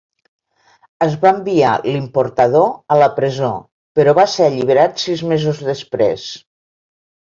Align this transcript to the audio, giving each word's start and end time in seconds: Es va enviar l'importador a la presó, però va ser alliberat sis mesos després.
Es 1.07 1.11
va 1.25 1.33
enviar 1.39 1.73
l'importador 1.83 2.65
a 2.95 2.99
la 3.01 3.11
presó, 3.19 3.51
però 4.01 4.17
va 4.21 4.27
ser 4.37 4.47
alliberat 4.49 5.05
sis 5.07 5.23
mesos 5.35 5.63
després. 5.69 6.25